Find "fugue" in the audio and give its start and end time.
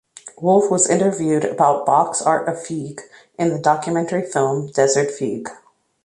2.65-3.01, 5.11-5.51